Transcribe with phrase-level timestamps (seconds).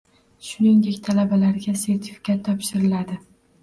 [0.47, 3.25] Shuningdek, talabalarga sertifikat topshiriladi